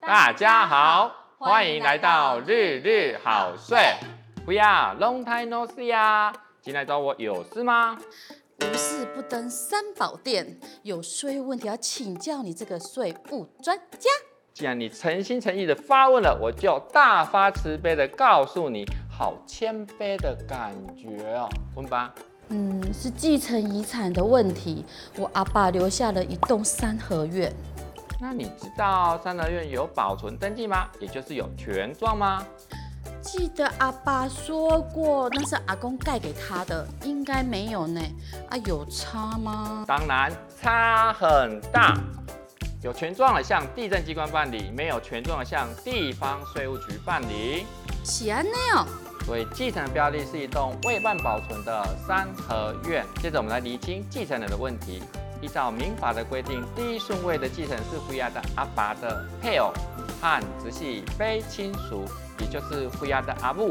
[0.00, 3.78] 大家好，欢迎来到日日好睡。
[4.44, 6.30] 不要，Long time no see 呀！
[6.60, 7.98] 进来找我有事吗？
[8.60, 14.10] 无事不登三宝殿，有税务问题要请教你这个税务专家。
[14.52, 21.48] 既然你诚心诚意的发问了，我就大发慈悲的告诉你，好谦卑的感觉哦。
[21.74, 22.14] 问吧。
[22.48, 24.84] 嗯，是继承遗产的问题。
[25.16, 27.52] 我阿爸留下了一栋三合院。
[28.20, 30.88] 那你知道三合院有保存登记吗？
[31.00, 32.44] 也就是有权状吗？
[33.20, 38.00] 记得阿爸说过，那是阿公盖给他的，应该没有呢。
[38.50, 39.84] 啊，有差吗？
[39.86, 41.98] 当然差很大。
[42.82, 47.64] 有权状的向地震机关办理，没有权状的向地方税务局办理。
[48.04, 48.86] 是安内哦。
[49.26, 53.04] 所以继承的标的是一栋未办保存的三合院。
[53.22, 55.02] 接着我们来厘清继承人的问题。
[55.42, 59.70] 依照民法的规定，第一顺位的继承是辉亚的阿爸的配偶
[60.20, 62.04] 和直系非亲属，
[62.38, 63.68] 也就是辉亚的阿母、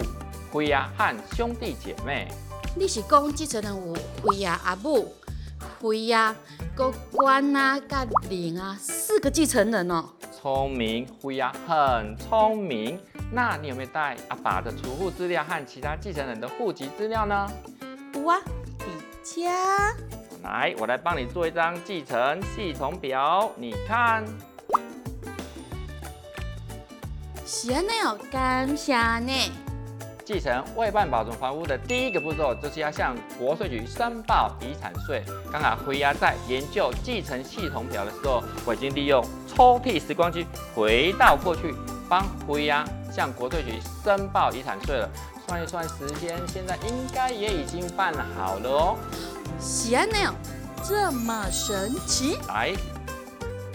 [0.52, 2.28] 辉亚和兄弟姐妹。
[2.76, 5.16] 你是讲继承人有辉亚阿母、
[5.82, 6.36] 辉亚、
[6.76, 10.06] 个官啊、甲玲啊四个继承人哦？
[10.32, 13.00] 聪明，辉亚很聪明。
[13.36, 17.50] 那你有没有带阿爸的储户资料和其他继承人的户籍资料呢？
[18.14, 18.40] 有啊，
[18.78, 18.86] 底
[19.24, 19.52] 加。
[20.44, 24.24] 来，我来帮你做一张继承系统表，你看。
[27.44, 29.34] 是啊，那有感谢呢。
[30.24, 35.24] 继承未办保存房屋的第一个步骤，就是要向国税局申报遗产税。
[35.52, 41.74] 刚好辉亚在研究继承系统表的时候，我已经利用抽屉时光机回到过去，
[42.08, 45.10] 帮辉亚向国税局申报遗产税了。
[45.48, 48.98] 算一算时间，现在应该也已经办好了哦。
[49.60, 50.16] 喜安呢？
[50.84, 52.40] 这么神奇？
[52.48, 52.70] 来，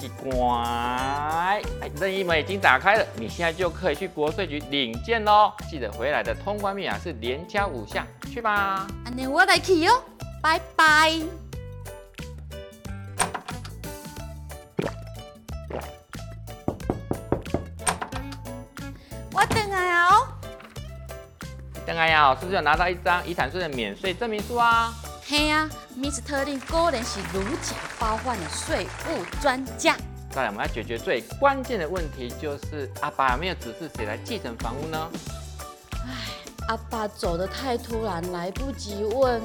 [0.00, 5.52] 一关，哎，任意门已经打开了，你现在就可以去国税局领件喽。
[5.70, 8.86] 记得回来的通关密码是连敲五下，去吧。
[9.16, 10.02] 那我来去哟，
[10.42, 11.47] 拜拜。
[19.38, 20.26] 我等下哦。
[21.86, 24.92] 等下呀，是不是有拿到一张遗产税的免税证明书啊？
[25.24, 25.70] 嘿呀
[26.44, 29.94] 定果然是如假包换的税务专家。
[30.30, 35.08] 再来，我们要解决最关键的问题，就是阿爸有没有指示谁来继承房屋呢？
[35.92, 36.10] 哎，
[36.66, 39.40] 阿爸走得太突然，来不及问。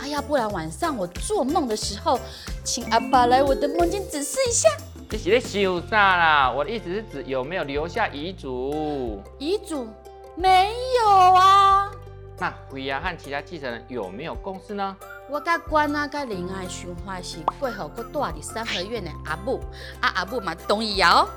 [0.00, 2.20] 哎呀，不然晚上我做梦的时候，
[2.62, 4.68] 请阿爸来我的梦境指示一下。
[5.14, 6.50] 这是在想啥啦？
[6.50, 9.22] 我的意思是指有没有留下遗嘱？
[9.38, 9.86] 遗嘱
[10.34, 11.88] 没有啊。
[12.36, 14.96] 那辉亚和其他继承人有没有共识呢？
[15.30, 19.60] 我甲关啊，甲林爱想法是过后阁住伫三合院的阿母，
[20.00, 21.28] 啊阿母嘛同意哦。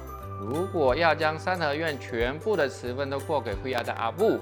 [0.42, 4.40] 如果要将三合院全部的持分都过给辉亚的阿母，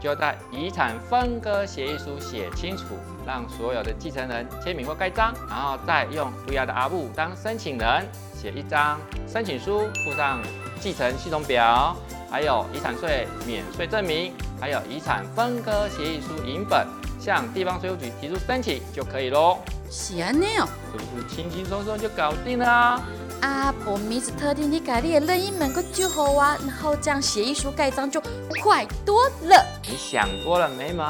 [0.00, 8.08] 就在遗产分割协议书写清楚，让所有的继承人签名或盖章，然后再用辉亚的阿母当申请人，
[8.42, 9.00] 写一张
[9.32, 10.42] 申请书，附上
[10.80, 11.96] 继承系统表，
[12.28, 16.84] 还有遗产税免税证明，还有遗产分割协议书影本。
[17.20, 19.58] 向地方税务局提出申请就可以喽。
[19.88, 23.00] 是安尼哦，是不是轻轻松松就搞定了啊？
[23.42, 28.20] 啊，不，Miss 特定你改你的任意门个就好啊，然后这样协议书盖章就
[28.60, 29.64] 快多了。
[29.88, 31.06] 你想多了，没门。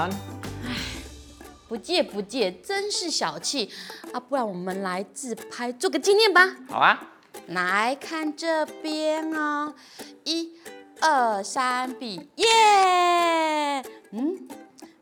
[0.66, 0.76] 唉，
[1.66, 3.70] 不借不借，真是小气
[4.12, 4.20] 啊！
[4.20, 6.54] 不然我们来自拍做个纪念吧。
[6.68, 7.00] 好啊，
[7.46, 9.74] 来看这边哦，
[10.24, 10.52] 一、
[11.00, 13.82] 二、三，比耶！
[14.12, 14.48] 嗯。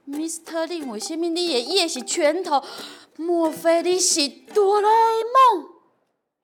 [0.07, 2.61] Miss 特定，为什么你的也是拳头？
[3.17, 5.69] 莫非你是哆啦 A 梦？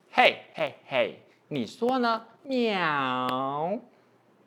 [0.09, 2.23] 嘿嘿嘿，你说呢？
[2.43, 3.79] 喵。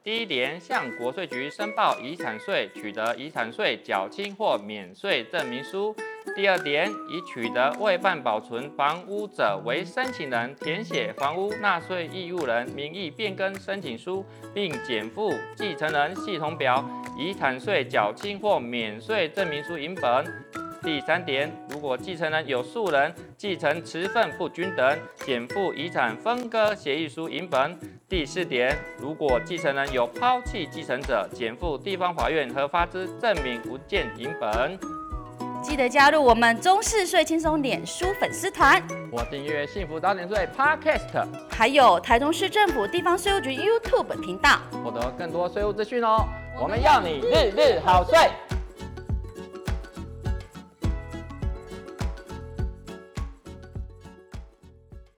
[0.02, 5.94] 第一点，向国税局申报遗产税，取得遗产税缴清或免税证明书。
[6.34, 16.82] 第二点，已取得未办保存房屋者为申请人，填写房屋纳税义务人名义变更申请书，并减负继承人系统表、
[17.18, 20.24] 遗产税缴清或免税证明书影本。
[20.82, 27.78] 第三点，如果继承人有数人，继承持份不均等，减负遗产分割协议书影本。
[28.08, 34.78] 第四点，如果继承人有抛弃继承者，减负地方法院核发之证明文件影本。
[35.62, 38.82] 记得加入我们中式税轻松脸书粉丝团，
[39.12, 46.26] 我订阅幸福早点税 Podcast，还有台中市政府地方税务局 YouTube 频道，获得更多税务资讯哦。
[46.58, 48.18] 我们要你日日好税。